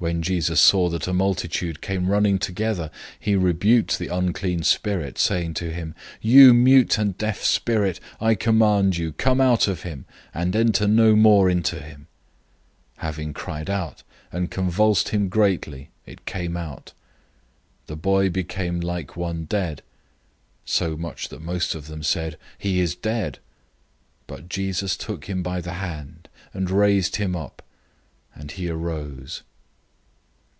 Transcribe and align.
009:025 0.00 0.04
When 0.06 0.22
Jesus 0.22 0.60
saw 0.60 0.88
that 0.90 1.08
a 1.08 1.12
multitude 1.12 1.80
came 1.80 2.06
running 2.08 2.38
together, 2.38 2.88
he 3.18 3.34
rebuked 3.34 3.98
the 3.98 4.06
unclean 4.06 4.62
spirit, 4.62 5.18
saying 5.18 5.54
to 5.54 5.72
him, 5.72 5.92
"You 6.20 6.54
mute 6.54 6.98
and 6.98 7.18
deaf 7.18 7.42
spirit, 7.42 7.98
I 8.20 8.36
command 8.36 8.96
you, 8.96 9.10
come 9.14 9.40
out 9.40 9.66
of 9.66 9.82
him, 9.82 10.04
and 10.32 10.54
never 10.54 10.68
enter 11.50 11.80
him 11.80 12.06
again!" 12.06 12.06
009:026 12.06 12.06
Having 12.98 13.32
cried 13.32 13.68
out, 13.68 14.02
and 14.30 14.50
convulsed 14.52 15.12
greatly, 15.30 15.90
it 16.06 16.24
came 16.26 16.56
out 16.56 16.90
of 16.92 16.92
him. 16.92 17.82
The 17.88 17.96
boy 17.96 18.30
became 18.30 18.78
like 18.78 19.16
one 19.16 19.46
dead; 19.46 19.82
so 20.64 20.96
much 20.96 21.28
that 21.30 21.42
most 21.42 21.74
of 21.74 21.88
them 21.88 22.04
said, 22.04 22.38
"He 22.56 22.78
is 22.78 22.94
dead." 22.94 23.40
009:027 24.28 24.28
But 24.28 24.48
Jesus 24.48 24.96
took 24.96 25.24
him 25.24 25.42
by 25.42 25.60
the 25.60 25.72
hand, 25.72 26.28
and 26.54 26.70
raised 26.70 27.16
him 27.16 27.34
up; 27.34 27.62
and 28.32 28.52
he 28.52 28.68
arose. 28.70 29.42